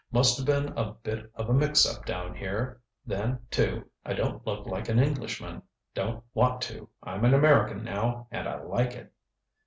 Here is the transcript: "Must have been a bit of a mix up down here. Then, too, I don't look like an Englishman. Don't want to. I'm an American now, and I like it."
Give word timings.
"Must 0.11 0.35
have 0.37 0.45
been 0.47 0.69
a 0.69 0.93
bit 0.93 1.31
of 1.35 1.47
a 1.47 1.53
mix 1.53 1.85
up 1.85 2.05
down 2.07 2.33
here. 2.35 2.81
Then, 3.05 3.37
too, 3.51 3.87
I 4.03 4.13
don't 4.13 4.43
look 4.47 4.65
like 4.65 4.89
an 4.89 4.97
Englishman. 4.97 5.61
Don't 5.93 6.23
want 6.33 6.63
to. 6.63 6.89
I'm 7.03 7.23
an 7.23 7.35
American 7.35 7.83
now, 7.83 8.25
and 8.31 8.49
I 8.49 8.63
like 8.63 8.93
it." 8.95 9.13